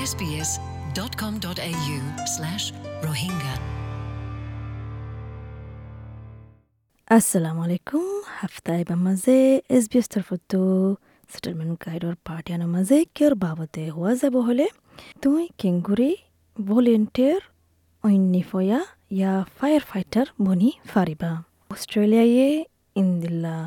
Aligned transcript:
sbs.com.au 0.00 1.98
slash 2.34 2.64
rohingya. 3.04 3.54
আসসালামু 7.10 7.60
আলাইকুম 7.66 8.04
হাফতায় 8.38 8.84
বা 8.88 8.96
মাঝে 9.06 9.36
এছ 9.76 9.84
বি 9.90 9.96
এছ 10.00 10.06
তরফতো 10.14 10.60
সেটেলমেন্ট 11.30 11.74
গাইডর 11.84 12.14
পার্টিয়ানোর 12.26 12.70
মাঝে 12.76 12.98
কিয়র 13.14 13.34
বাবদে 13.44 13.84
হওয়া 13.90 14.12
যাব 14.20 14.34
হলে 14.48 14.66
তুই 15.22 15.42
কেঙ্গুরি 15.60 16.10
ভলেন্টিয়ার 16.56 17.40
অন্যফয়া 18.04 18.80
ইয়া 19.18 19.32
ফায়ার 19.58 19.82
ফাইটার 19.90 20.26
বনি 20.46 20.70
ফারিবা 20.92 21.32
অস্ট্রেলিয়ায়ে 21.70 22.48
ইন্দিল্লা 22.96 23.58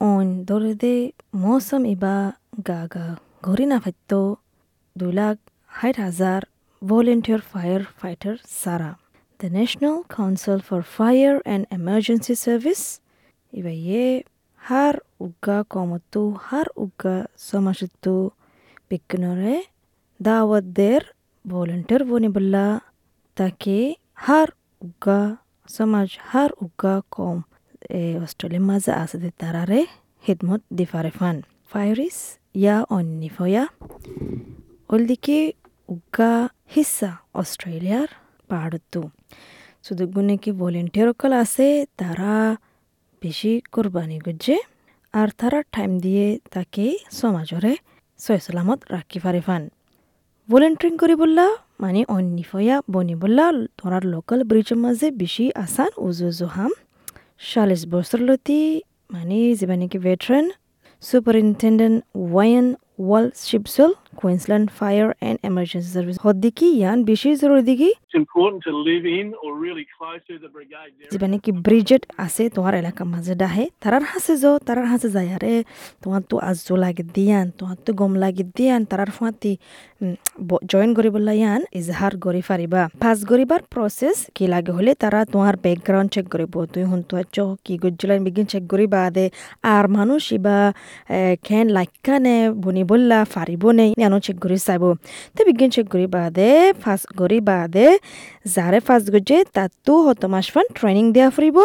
অন 0.00 0.26
দরদে 0.48 0.96
মৌসুম 1.34 1.82
ইবা 1.94 2.16
গা 2.68 2.80
গা 2.94 3.06
ঘরি 3.42 3.66
না 3.70 3.78
দুই 4.96 5.12
লাখ 5.12 5.36
হাজার 6.02 6.42
volunteer 6.90 7.42
fire 7.52 7.82
fighter 8.00 8.36
The 9.40 9.48
National 9.60 9.96
Council 10.18 10.58
for 10.68 10.82
Fire 10.96 11.38
and 11.52 11.62
Emergency 11.78 12.34
Service 12.46 12.84
ibaye 13.58 14.24
har 14.68 14.94
ugga 15.26 15.56
komotu 15.72 16.22
har 16.48 16.66
ugga 16.84 17.14
somashitu 17.48 18.16
bignore 18.90 19.56
dawat 20.26 20.64
der 20.78 21.02
volunteer 21.44 22.02
boni 22.10 22.28
balla 22.36 22.66
take 23.38 23.80
har 24.26 24.48
ugga 24.86 25.20
samaj 25.76 26.08
har 26.30 26.50
ugga 26.64 26.94
kom 27.14 27.38
e 27.98 28.00
Australia 28.24 28.60
maza 28.60 28.92
asade 29.02 29.30
tarare 29.40 29.80
hidmot 30.26 30.62
difarefan 30.78 31.36
Fairis 31.70 32.18
ya 32.64 32.76
onni 32.96 33.28
foya 33.36 33.64
ugga 35.88 36.32
hissa 36.74 37.10
Australiar 37.34 38.08
পাহাড়তো 38.48 39.00
সুদুগুনে 39.86 40.34
কি 40.42 40.50
volunteer 40.60 41.08
অকল 41.12 41.32
আছে 41.42 41.66
তারা 42.00 42.34
বেশি 43.22 43.52
কোরবানি 43.72 44.18
করছে 44.26 44.54
আর 45.14 45.28
তারা 45.40 45.58
টাইম 45.74 45.92
দিয়ে 46.04 46.26
তাকে 46.54 46.84
সমাজরে 47.18 47.72
সয় 48.20 48.40
সালামত 48.46 48.80
রাখি 48.94 49.18
পারে 49.24 49.40
ফান 49.46 49.62
ভলেন্টিয়ারিং 50.48 50.94
করি 51.02 51.14
বললা 51.22 51.46
মানে 51.82 52.00
অন্য 52.16 52.38
ফয়া 52.50 52.76
বনি 52.94 53.14
বললা 53.22 53.46
তোরার 53.78 54.04
লোকাল 54.14 54.38
ব্রিজের 54.50 54.78
মাঝে 54.84 55.06
বেশি 55.22 55.44
আসান 55.64 55.90
উজু 56.06 56.24
উজু 56.32 56.46
হাম 56.56 56.72
চল্লিশ 57.48 57.82
বছর 57.94 58.20
লতি 58.28 58.60
মানে 59.12 59.38
যেবা 59.58 59.76
নাকি 59.80 59.98
ভেটারেন 60.06 60.46
সুপারিনটেন্ডেন্ট 61.02 61.98
ওয়াইন 62.24 62.66
ওয়াল 63.04 63.26
শিপসল 63.44 63.90
Queensland 64.20 64.68
fire 64.78 65.08
and 65.20 65.38
emergency 65.50 65.90
service 65.96 66.16
হদ্দিকি 66.26 66.66
ইয়ান 66.78 66.98
বেশি 67.04 67.28
জরুরি 67.42 67.64
It's 68.04 68.16
important 68.16 68.60
to 68.62 68.72
live 68.80 69.04
in 69.18 69.26
or 69.42 69.50
really 69.56 69.86
close 69.96 70.22
to 70.28 70.34
the 70.38 70.48
brigade 70.48 70.92
তোমার 72.56 72.74
এলাকার 72.74 73.06
মাঝে 73.14 73.34
ডাহে 73.34 73.64
তারার 73.82 74.04
হাসে 74.12 74.34
যাও 74.42 74.54
তারার 74.66 74.86
হাসে 74.92 75.08
যায় 75.16 75.28
আরে 75.36 75.52
তোমার 76.02 76.22
তো 76.30 76.36
আজো 76.50 76.74
লাগে 76.76 77.04
দিয়ান 77.16 77.46
তোমার 77.58 77.78
তো 77.86 77.90
গম 78.00 78.12
লাগে 78.14 78.44
দিয়ান 78.56 78.80
তারার 78.90 79.10
ফুয়াতি 79.16 79.52
জয়েন 80.72 80.90
করি 80.96 81.08
বললা 81.16 81.32
ইয়ান 81.40 81.60
ইজহার 81.78 82.14
করি 82.24 82.40
ফারিবা 82.48 82.82
ফার্স্ট 83.02 83.24
করিবার 83.30 83.60
প্রসেস 83.72 84.16
কি 84.36 84.44
লাগে 84.46 84.72
হলে 84.72 84.92
তারা 85.02 85.20
তোমার 85.32 85.54
ব্যাকগ্রাউন্ড 85.64 86.10
চেক 86.14 86.26
করিব 86.32 86.54
তুই 86.72 86.84
হুন্তু 86.92 87.12
আছ 87.22 87.36
কি 87.64 87.74
গজ্জলাইন 87.82 88.20
বিগিন 88.26 88.46
চেক 88.52 88.64
করি 88.72 88.86
বাদে 88.94 89.26
আর 89.74 89.84
মানুষ 89.98 90.22
ইবা 90.38 90.58
খেন 91.46 91.66
লাইকা 91.76 92.16
নে 92.24 92.36
বনি 92.62 92.82
বললা 92.90 93.18
ফারিব 93.34 93.64
নে 93.70 93.86
ইয়ানো 94.08 94.18
চেক 94.26 94.36
করি 94.42 94.56
চাইব 94.66 94.84
তো 95.36 95.40
বিগিন 95.48 95.70
চেক 95.70 95.86
করি 95.92 96.06
বাদে 96.16 96.50
ফার্স্ট 96.82 97.08
করি 97.20 97.38
বাদে 97.50 97.86
যারে 98.54 98.78
ফার্স্ট 98.80 99.08
গজে 99.14 99.38
তাতো 99.56 99.92
হত 100.06 100.22
মাস 100.24 100.46
ফান 100.54 100.66
ট্রেনিং 100.78 101.04
দেওয়া 101.12 101.30
ফুরিব 101.30 101.58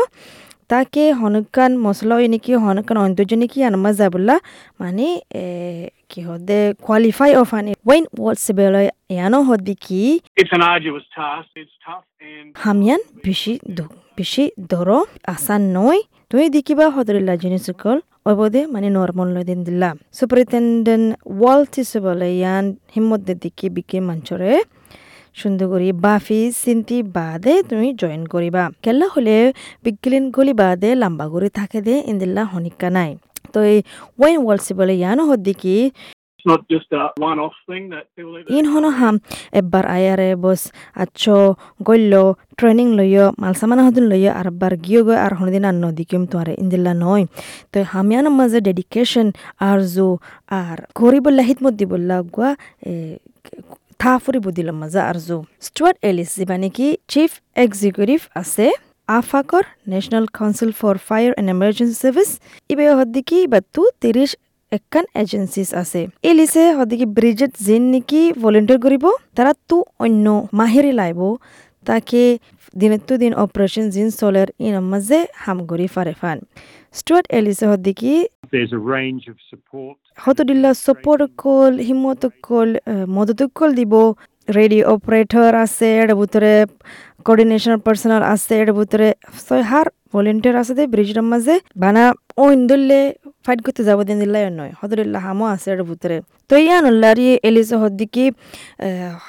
তাকে 0.70 1.04
হনকান 1.14 1.72
মশলা 1.86 2.14
হয় 2.16 2.28
নাকি 2.28 2.52
হনকান 2.66 2.98
অন্তর্য 2.98 3.32
নাকি 3.36 3.58
আনমা 3.64 3.92
যাবলা 3.94 4.36
মানে 4.80 5.06
এ, 5.42 5.44
কি 6.10 6.20
হদে 6.22 6.60
কোয়ালিফাই 6.86 7.32
অফ 7.36 7.50
আনে। 7.54 7.72
ওয়েন 7.88 8.04
ওয়ার্ডস 8.20 8.46
বেলয় 8.52 8.90
ইয়ানো 9.10 9.40
হদি 9.42 9.76
কি? 9.86 10.02
হামিয়ান 12.56 13.02
বেশি 13.26 13.54
বেশি 14.18 14.44
দর 14.72 14.90
আসান 15.36 15.62
নয়। 15.78 16.02
তুমি 16.30 16.46
দেখিবা 16.50 16.86
হদরিল্লা 16.90 17.36
জিনিসকল 17.36 17.98
অবদে 18.30 18.62
মানে 18.74 18.88
নর্মাল 18.98 19.28
লয় 19.36 19.46
দিন 19.50 19.60
দিলা। 19.68 19.90
সুপারিনটেন্ডেন্ট 20.20 21.08
ওয়াল 21.40 21.62
তিসে 21.74 22.00
বলে 22.06 22.28
ইয়ান 22.40 22.66
হিম্মত 22.94 23.22
দে 23.28 23.34
দিকি 23.44 23.68
বিকে 23.76 23.98
মঞ্চরে 24.08 24.54
সুন্দর 25.40 25.68
করি 25.74 25.88
বাফি 26.06 26.42
চিন্তি 26.64 26.98
বাদে 27.18 27.54
তুমি 27.70 27.88
জয়েন 28.02 28.24
করিবা। 28.34 28.64
কেলা 28.84 29.08
হলে 29.14 29.38
বিকলিন 29.86 30.24
গলি 30.36 30.54
বাদে 30.62 30.90
লম্বা 31.02 31.26
করে 31.34 31.50
থাকে 31.58 31.80
দে, 31.88 31.96
ইন্দিল্লা 32.12 32.44
হনিকা 32.52 32.88
নাই। 32.98 33.12
তো 33.54 33.60
এই 33.72 33.78
ওয়াইন 34.20 34.38
ওয়ালসি 34.46 34.74
বলে 34.80 34.94
ইয়ানো 35.02 35.24
হদ্দিকি 35.30 35.76
it's 35.90 36.23
ইন 38.58 38.66
হনো 38.72 38.90
হাম 39.00 39.16
এবার 39.60 39.84
আয়ারে 39.96 40.30
বস 40.44 40.62
আচ্ছো 40.96 41.36
গল্য 41.82 42.14
ট্রেনিং 42.60 42.88
লইয় 43.00 43.26
মালসামানা 43.42 43.82
হদিন 43.88 44.06
লইয় 44.12 44.32
আর 44.40 44.48
বার 44.62 44.74
গিয়ে 44.86 45.02
গয় 45.08 45.20
আর 45.26 45.34
হনদিন 45.40 45.64
আর 45.70 45.76
নদিকিম 45.84 46.22
তোয়ারে 46.32 46.54
ইন্দিল্লা 46.64 46.94
নয় 47.04 47.24
তো 47.72 47.78
হামিয়ান 47.94 48.26
মাঝে 48.40 48.60
ডেডিকেশন 48.68 49.28
আর 49.62 49.80
জো 49.94 50.08
আর 50.52 50.78
গরিবুল্লাহ 51.00 51.46
হিতমত 51.50 51.74
দিবুল্লাহ 51.82 52.20
গুয়া 52.36 52.52
থা 54.02 54.12
ফুরিব 54.24 54.46
দিলাম 54.58 54.78
মাজা 54.82 55.02
আর 55.10 55.18
জো 55.28 55.38
স্টুয়ার্ট 55.68 55.98
এলিস 56.10 56.30
যিবা 56.38 56.56
নেকি 56.64 56.88
চিফ 57.12 57.32
এক্সিকিউটিভ 57.66 58.20
আছে 58.42 58.66
আফাকর 59.10 59.64
national 59.92 60.26
council 60.38 60.72
for 60.80 60.96
fire 61.08 61.32
and 61.40 61.50
emergency 61.56 61.96
service 62.04 62.30
ইবে 62.70 62.84
হদ্দিকি 63.00 63.40
বাত্তু 63.54 63.82
তিরিশ 64.02 64.32
একান 64.74 65.06
এজেন্সিস 65.22 65.70
আছে 65.82 66.02
এলিছে 66.24 66.62
সদিকে 66.78 67.06
ব্রিজেট 67.18 67.52
জিন 67.66 67.84
নেকি 67.94 68.22
ভলেন্টিয়ার 68.44 68.80
করিব 68.86 69.06
তারা 69.36 69.52
তো 69.70 69.78
অন্য 70.00 70.26
মাহেরে 70.54 70.92
লাইব 70.94 71.20
তাকে 71.86 72.22
দিনের 72.76 73.02
তো 73.08 73.14
দিন 73.18 73.32
অপারেশন 73.44 73.86
জিন 73.90 74.08
চলের 74.20 74.48
ইন 74.66 74.76
মাঝে 74.92 75.20
হাম 75.44 75.58
করি 75.70 75.86
ফারে 75.96 76.14
ফান 76.22 76.38
স্টুয়ার্ট 76.96 77.26
of 79.30 79.38
support. 79.52 79.98
হতদিল্লা 80.18 80.72
সপোর্ট 80.86 81.22
কল 81.38 81.74
হিমত 81.88 82.24
কল 82.48 82.70
মদত 83.08 83.42
কল 83.58 83.70
দিব 83.76 83.94
রেডিও 84.48 84.84
অপারেটর 84.94 85.54
আছে, 85.66 85.88
এর 86.02 86.10
ভিতরে 86.20 86.54
কোঅর্ডিনেশন 87.26 87.74
পার্সোনাল 87.86 88.22
আছে, 88.34 88.54
এর 88.64 88.70
ভিতরে 88.78 89.08
ছয় 89.46 89.64
হার 89.70 89.88
ভলেন্টিয়ার 90.14 90.56
আছে 90.62 90.74
দে 90.78 90.84
ব্রিজের 90.94 91.20
মাঝে 91.32 91.56
বানা 91.84 92.04
ও 92.42 92.44
ইন্দুল্লে 92.58 93.00
ফাইট 93.46 93.60
করতে 93.66 93.82
যাব 93.88 94.00
দিন 94.08 94.18
দিল্লাই 94.24 94.44
নয়। 94.60 94.72
হদরিল্লা 94.80 95.20
হামও 95.26 95.46
আছে 95.56 95.68
এর 95.74 95.82
ভিতরে। 95.90 96.18
তো 96.50 96.56
ইয়ান 96.66 96.84
উল্লারি 96.92 97.28
এলিসে 97.48 97.76
হদ্দিকি 97.84 98.26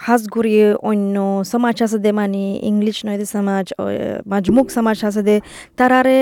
হাজ 0.05 0.23
ঘুরিয়ে 0.35 0.67
অন্য 0.89 1.17
সমাজ 1.53 1.77
আছে 1.87 1.99
দে 2.05 2.11
মানি, 2.21 2.45
ইংলিশ 2.71 2.97
নয় 3.07 3.19
দে 3.21 3.27
সমাজ 3.37 3.67
মাজমুক 4.33 4.67
সমাজ 4.77 4.99
আছে 5.09 5.23
দে 5.29 5.37
তারারে 5.79 6.19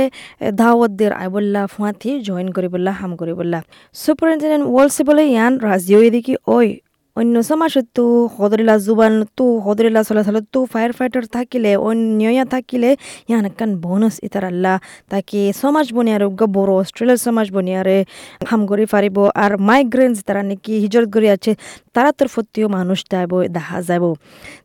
দাওয়াত 0.61 0.93
দের 1.01 1.13
আই 1.21 1.29
বললা 1.37 1.63
ফুয়াতি, 1.75 2.11
জয়েন 2.29 2.49
করি 2.57 2.69
বললা 2.75 2.91
হাম 3.01 3.13
করি 3.21 3.33
বললা 3.41 3.59
সুপারিনটেন্ডেন্ট 4.03 4.65
ওয়ালসে 4.73 5.03
বলে 5.09 5.23
ইয়ান 5.35 5.53
রাজিও 5.69 6.01
এদিকে 6.09 6.35
ওই 6.57 6.69
অন্য 7.19 7.35
সমাজত 7.51 7.87
তো, 7.97 8.05
হদরিলা 8.39 8.75
জুবান 8.87 9.15
তো, 9.39 9.47
হদরিলা 9.67 10.01
চলাচল 10.09 10.37
তো 10.55 10.61
ফায়ার 10.73 10.93
ফাইটার 10.99 11.25
থাকিলে 11.37 11.73
অন্য 11.89 12.21
ইয়া 12.37 12.45
থাকিলে, 12.55 12.91
ইয়ান 13.29 13.47
কান 13.59 13.71
বোনাস 13.85 14.17
ইতার 14.27 14.45
আল্লাহ। 14.51 14.77
তাকে 15.13 15.41
সমাজ 15.63 15.87
বনিয়ারে 15.97 16.25
উগ্র 16.31 16.43
বড় 16.57 16.71
অস্ট্রেলিয়ার 16.83 17.21
সমাজ 17.27 17.47
বনিয়ারে 17.57 17.99
হাম 18.51 18.61
করে 18.71 18.85
পারিব 18.93 19.17
আর 19.43 19.53
মাইগ্রেন্স 19.69 20.17
তারা 20.29 20.43
নাকি 20.51 20.73
হিজরত 20.83 21.09
করে 21.15 21.29
আছে, 21.37 21.53
তারা 21.95 22.11
তোর 22.19 22.29
ফতিও 22.35 22.67
মানুষ 22.77 22.99
যাইব, 23.13 23.33
দেখা 23.57 23.79
যাব 23.89 24.05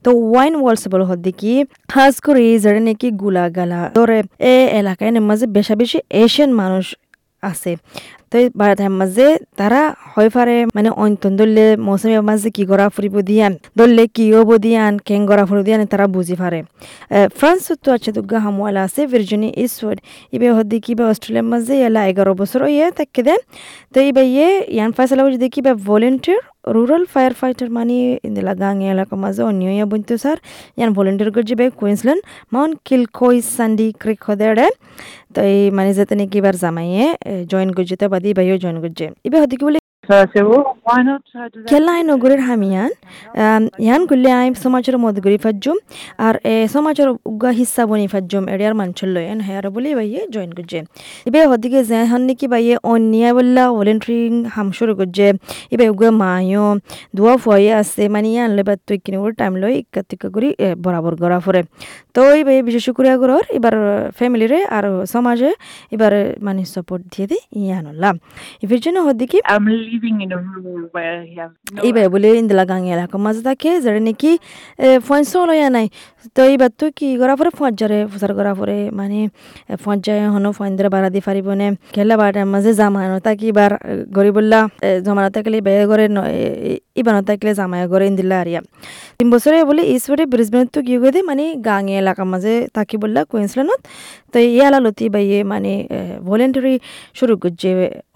তো 0.06 0.10
ওয়াইন 0.31 0.54
ওয়ালস 0.62 0.83
বল 0.92 1.01
হদ্দি 1.10 1.31
কি, 1.39 1.54
খাস 1.92 2.16
করে, 2.25 2.45
যারা 2.63 2.81
নাকি 2.88 3.07
গুলা 3.21 3.45
গালা 3.57 3.81
ধরে, 3.98 4.19
এ 4.54 4.56
এলাকায় 4.80 5.12
মাঝে 5.30 5.45
বেশা 5.57 5.74
বেশি 5.81 5.98
এশিয়ান 6.24 6.51
মানুষ 6.62 6.86
আছে। 7.44 7.72
তো 8.31 8.38
বারাধার 8.60 8.92
মাঝে 9.00 9.28
তারা 9.60 9.81
হয় 10.13 10.30
ফাৰে 10.36 10.57
মানে 10.75 10.89
অন্তন 11.04 11.31
দললে 11.39 11.66
মৌসুমের 11.88 12.24
মাঝে 12.30 12.50
কি 12.56 12.63
গৰা 12.72 12.86
ফুরিব 12.95 13.16
দিয়ান, 13.30 13.54
দললে 13.80 14.04
কি 14.16 14.25
হব 14.36 14.50
দিয়ান, 14.66 14.94
কেং 15.07 15.19
গৰা 15.30 15.44
ফুৰিব 15.50 15.63
দিয়ান 15.68 15.81
তারা 15.94 16.06
বুঝি 16.16 16.36
ফাৰে। 16.42 16.60
ফ্রান্স 17.38 17.63
তো 17.84 17.89
আছে 17.95 18.10
দুৰ্গা 18.16 18.38
গা 18.38 18.39
হামওয়ালা 18.45 18.81
আছে, 18.88 19.01
ভিৰ্জনী 19.13 19.50
ইছৱৰ্ড 19.63 20.00
ইবে 20.36 20.48
হদ্দি 20.57 20.78
কিবা 20.86 21.04
অষ্ট্ৰেলিয়াৰ 21.12 21.48
মাঝে 21.51 21.75
এলা 21.88 22.01
এগারো 22.12 22.34
বছর 22.42 22.62
ইয়ে 22.75 22.88
তাকে 22.98 23.22
দে 23.28 23.36
তো 23.94 24.00
ইবে 24.10 24.24
ইয়ে 24.33 24.50
ইয়ান 24.75 24.92
ফাইসলা 24.98 25.22
যদি 25.36 25.48
কিবা 25.56 25.72
ভলেন্টিয়ার 25.90 26.42
ফাইটার 27.36 27.69
মানে 27.69 27.98
ইন্দিলা 28.28 28.54
গাং 28.54 28.75
এলাকা 28.88 29.16
মাঝে 29.16 29.42
অন্য 29.44 29.62
ইয়া 29.69 29.86
বলতো 29.86 30.14
স্যার 30.18 30.38
ইয়ান 30.78 30.90
ভলেন্টিয়ার 30.98 31.31
করছে 31.36 31.54
বে 31.60 31.66
কুইন্সল্যান্ড 31.80 32.22
মাউন্ট 32.52 32.75
কিলকই 32.86 33.38
সান্ডি 33.56 33.88
ক্রিক 34.02 34.22
হদেড়ে 34.28 34.68
তো 35.34 35.40
এই 35.52 35.62
মানে 35.72 35.92
যেতে 35.94 36.14
নাকি 36.19 36.36
এবার 36.42 36.56
জামাইয়ে 36.64 37.06
জয়েন 37.52 37.69
করছে 37.78 37.96
তো 38.02 38.06
বাদি 38.14 38.30
বাইও 38.38 38.58
জয়েন 38.64 38.78
করছে 38.84 39.06
এবার 39.28 39.40
হতে 39.44 39.56
কি 39.60 39.66
বলে 39.66 39.87
কেলা 41.69 41.94
নগরের 42.04 42.42
হামিয়ান 42.48 42.92
ইয়ান 43.80 44.01
গুলি 44.09 44.30
আই 44.31 44.48
সমাজের 44.56 44.98
মধ্যে 45.04 45.21
গরি 45.25 45.38
ফাজুম 45.38 45.77
আর 46.18 46.36
এ 46.45 46.56
সমাজের 46.68 47.07
উগা 47.25 47.51
হিস্সা 47.51 47.83
বনি 47.86 48.07
ফাজুম 48.07 48.44
এরিয়ার 48.48 48.75
মানুষের 48.75 49.09
লয়েন 49.15 49.39
হেয়ার 49.39 49.65
বলি 49.69 49.89
বাইয়ে 49.95 50.21
জয়েন 50.30 50.51
করছে 50.57 50.80
ইবে 51.25 51.39
হদিকে 51.45 51.80
যে 51.83 52.00
হন 52.12 52.21
নাকি 52.27 52.45
বাইয়ে 52.48 52.75
অন্যায় 52.83 53.33
বললা 53.33 53.63
ভলেন্টারিং 53.77 54.31
হাম 54.56 54.68
শুরু 54.71 54.94
করছে 54.95 55.27
ইবে 55.71 55.86
উগা 55.89 56.09
মায়ও 56.21 56.68
দুয়া 57.15 57.33
ফুয়াইয়ে 57.38 57.74
আছে 57.81 58.04
মানে 58.09 58.27
ইয়ান 58.33 58.50
লে 58.57 58.63
বাদ 58.63 58.80
তুই 58.88 58.98
কিনে 58.98 59.18
টাইম 59.38 59.54
লই 59.56 59.74
ইকা 59.81 60.01
টিকা 60.09 60.27
করি 60.36 60.50
বরাবর 60.83 61.13
গড়া 61.21 61.39
ফরে 61.39 61.62
তো 62.15 62.21
এই 62.30 62.39
ইবে 62.42 62.54
বিশেষ 62.62 62.86
করে 62.89 63.09
আগর 63.09 63.31
এবার 63.57 63.75
ফ্যামিলিরে 64.18 64.59
আর 64.68 64.86
সমাজে 65.06 65.50
এবার 65.92 66.13
মানে 66.42 66.62
সাপোর্ট 66.65 67.04
দিয়ে 67.12 67.25
দে 67.31 67.38
ইয়ানলা 67.59 68.09
ইফের 68.63 68.80
জন্য 68.80 68.98
হদিকে 69.07 69.38
এইবার 71.88 72.05
বলে 72.13 72.27
ইন্দলা 72.41 72.63
গাঙে 72.65 72.89
এলাকা 72.94 73.15
মাঝে 73.17 73.41
থাকে 73.41 73.69
যারা 73.79 73.99
নাকি 73.99 74.31
ফোন 75.07 75.21
লয়া 75.49 75.69
নাই 75.69 75.88
তো 76.35 76.41
এইবার 76.44 76.71
তো 76.79 76.85
কি 76.97 77.07
করা 77.17 77.33
পরে 77.39 77.51
যারে 77.79 77.97
ফুসার 78.11 78.31
করা 78.38 78.51
পরে 78.53 78.77
মানে 78.91 79.19
ফোন 79.83 79.95
যায় 80.05 80.21
হনো 80.33 80.49
ফোন 80.51 80.69
ধরে 80.77 80.89
বাড়া 80.89 81.09
দি 81.09 81.19
পারিব 81.27 81.47
নে 81.59 81.67
খেলা 81.95 82.15
বাড়ার 82.17 82.45
মাঝে 82.45 82.71
জামানো 82.73 83.17
তাকি 83.19 83.45
এবার 83.49 83.71
গরি 84.15 84.31
বললা 84.31 84.59
জমানো 85.05 85.29
থাকলে 85.35 85.57
বে 85.61 85.73
করে 85.88 86.05
ইবানো 86.95 87.21
থাকলে 87.21 87.51
জামায় 87.53 87.85
করে 87.88 88.05
ইন্দিল্লা 88.07 88.38
আরিয়া 88.41 88.61
তিন 89.17 89.27
বছরে 89.31 89.57
বলে 89.63 89.81
ইসরে 89.95 90.23
ব্রিসবেন 90.25 90.65
তো 90.67 90.79
গিয়ে 90.81 90.99
গেদে 91.03 91.19
মানে 91.21 91.44
গাঙে 91.67 91.95
এলাকা 92.01 92.23
মাঝে 92.23 92.53
তাকি 92.73 92.95
বললা 92.97 93.21
কুইন্সল্যান্ডত 93.31 93.81
তো 94.38 94.42
ইয়ালা 94.57 94.80
লতি 94.86 95.06
বাইয়ে 95.16 95.39
মানে 95.54 95.74
ভলেন্টারি 96.30 96.74
শুরু 97.19 97.34
করছে 97.44 97.69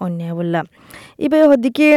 অন্যায় 0.04 0.34
বললাম। 0.38 0.64
এবার 1.24 1.40
হদিকে 1.50 1.88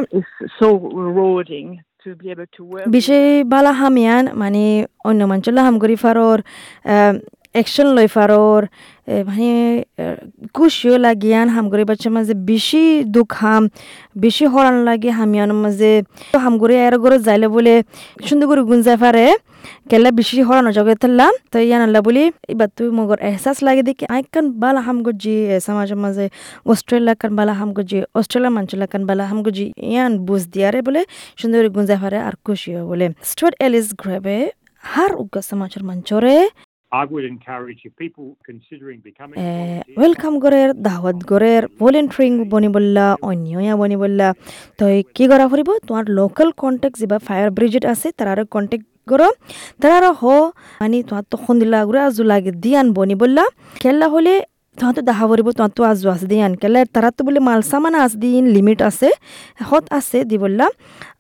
with 2.40 2.90
বিশেষ 2.96 3.24
বালা 3.54 3.72
হামিয়ান 3.82 4.24
মানে 4.42 4.64
অন্য 5.10 5.22
মঞ্চলা 5.32 5.62
হাম 5.66 5.76
করি 5.84 5.96
ফারর 6.04 6.40
একশন 7.56 7.88
লই 7.96 8.08
ফারর 8.16 8.62
মানে 9.28 9.50
খুশিও 10.56 10.96
লাগিয়ান 11.06 11.48
হাম 11.56 11.66
করে 11.72 11.84
বাচ্চা 11.90 12.10
মাঝে 12.16 12.34
বেশি 12.52 12.84
দুঃখ 13.16 13.32
হাম 13.42 13.64
বেশি 14.16 14.46
হরান 14.54 14.78
লাগে 14.88 15.10
হামিয়ান 15.18 15.52
মাঝে 15.58 15.92
হাম 16.44 16.54
করে 16.62 16.76
এর 16.86 16.96
ঘরে 17.04 17.18
যাইলে 17.28 17.48
বলে 17.56 17.74
সুন্দর 18.28 18.46
করে 18.50 18.62
যায় 18.88 19.00
পারে 19.04 19.26
কেলা 19.90 20.10
বেশি 20.12 20.36
হরানো 20.48 20.70
জগে 20.78 20.96
থাকলাম 21.04 21.34
তো 21.52 21.58
ইয়ান 21.62 21.82
আল্লাহ 21.88 22.02
বলি 22.08 22.24
এবার 22.52 22.70
তুই 22.78 22.90
মগর 22.98 23.20
এহসাস 23.28 23.58
লাগে 23.68 23.84
দেখি 23.90 24.06
আই 24.16 24.22
কান 24.34 24.46
বালা 24.62 24.82
হাম 24.88 24.98
গজি 25.06 25.36
সমাজের 25.68 26.00
মাঝে 26.04 26.26
অস্ট্রেলিয়া 26.66 27.16
কান 27.22 27.32
বালা 27.40 27.54
হাম 27.60 27.70
গজি 27.78 27.98
অস্ট্রেলিয়া 28.20 28.52
মাঞ্চলা 28.58 28.86
কান 28.92 29.02
বালা 29.10 29.24
হাম 29.30 29.40
গজি 29.46 29.66
ইয়ান 29.86 30.12
বুঝ 30.28 30.42
দিয়ারে 30.54 30.80
বলে 30.88 31.02
সুন্দর 31.40 31.58
করে 31.60 31.70
গুঞ্জা 31.76 31.96
ফারে 32.02 32.20
আর 32.28 32.36
খুশি 32.46 32.70
হয় 32.76 32.86
বলে 32.92 33.06
স্টুয়ার্ট 33.30 33.56
এলিস 33.66 33.88
গ্রেবে 34.02 34.38
হার 34.84 35.12
উগ্র 35.22 35.38
সমাজের 35.50 35.84
মঞ্চরে 35.90 36.36
ওয়েলকাম 39.98 40.34
গরের 40.40 40.74
দাওয়াত 40.74 41.18
গরের 41.26 41.64
ভলেন্টারিং 41.80 42.32
বনি 42.50 42.68
বললা 42.68 43.16
অন্যয়া 43.22 43.76
বনি 43.76 43.96
বললা 43.96 44.28
তো 44.80 44.86
কি 45.16 45.28
করা 45.28 45.46
ফুরিব 45.48 45.70
তোমার 45.88 46.06
লোকাল 46.10 46.50
কণ্টেক্ট 46.58 46.96
যা 47.02 47.18
ফায়ার 47.20 47.50
ব্রিগেড 47.52 47.86
আছে 47.86 48.12
তার 48.12 48.40
কণ্টেক্ট 48.46 48.86
কৰ 49.08 49.22
তার 49.82 50.04
হ 50.20 50.24
মানে 50.82 50.98
তোমার 51.04 51.24
তখন 51.32 51.54
দিলা 51.60 51.80
গুৰা 51.86 52.02
আজু 52.06 52.24
লাগে 52.24 52.52
দিয়ান 52.52 52.88
বনি 52.94 53.16
বললা 53.16 53.44
খেলা 53.76 54.08
হলে 54.08 54.34
তোমার 54.78 54.94
তো 54.98 55.02
দেখা 55.10 55.26
ফুরিব 55.30 55.48
তোমার 55.58 55.72
তো 55.78 55.82
আজু 55.92 56.08
আছে 56.16 56.26
দিয়ান 56.32 56.54
কেলে 56.62 56.82
তারা 56.94 57.10
তো 57.18 57.22
বলে 57.28 57.40
মাল 57.48 57.62
সামান 57.72 57.94
আছে 58.06 58.18
দিন 58.24 58.44
লিমিট 58.56 58.80
আছে 58.90 59.10
হত 59.70 59.86
আছে 59.98 60.18
দি 60.30 60.38
বললা 60.44 60.68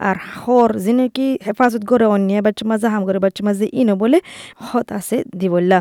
আর 0.07 0.17
হর 0.41 0.69
যিনি 0.83 1.05
কি 1.15 1.27
হেফাজত 1.45 1.83
করে 1.89 2.05
অন্যায় 2.15 2.41
বাচ্চা 2.45 2.63
মাঝে 2.71 2.87
হাম 2.93 3.01
করে 3.07 3.19
বাচ্চা 3.25 3.41
মাঝে 3.47 3.65
ইনো 3.81 3.93
বলে 4.01 4.17
হত 4.67 4.87
আছে 4.99 5.17
দি 5.39 5.47
বললা 5.55 5.77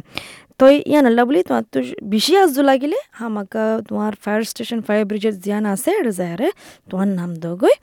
তো 0.59 0.65
ইয়ান 0.91 1.05
আল্লাহ 1.11 1.25
বলি 1.29 1.41
তোমার 1.49 1.65
তো 1.73 1.79
বেশি 2.12 2.32
আজু 2.43 2.61
লাগিলে, 2.71 2.99
হামাকা 3.19 3.65
তোমার 3.88 4.12
ফায়ার 4.23 4.43
স্টেশন 4.50 4.79
ফায়ার 4.87 5.05
ব্রিজের 5.11 5.35
জিয়ান 5.44 5.65
আছে 5.75 5.91
এটা 6.00 6.12
যাহারে 6.20 6.49
তোমার 6.88 7.09
নাম 7.19 7.31
দগৈ 7.44 7.75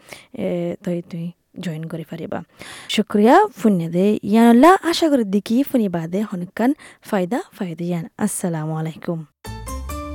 তই, 0.84 0.98
তুই 1.12 1.26
জয়েন 1.64 1.84
করে 1.92 2.04
পারিবা 2.12 2.40
শুক্রিয়া 2.96 3.36
ফুন্যে 3.60 3.88
দে। 3.96 4.06
ইয়ান 4.32 4.48
আল্লাহ 4.54 4.74
আশা 4.92 5.06
করি 5.12 5.24
দেখি 5.36 5.58
ফুনি 5.70 5.88
বাদে 5.96 6.20
হনকান 6.30 6.72
ফায়দা 7.10 7.40
ফায়দা 7.58 7.84
ইয়ান। 7.90 8.06
আসসালামু 8.26 8.74
আলাইকুম। 8.82 9.20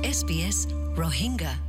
SBS 0.07 0.71
Rohingya. 0.95 1.66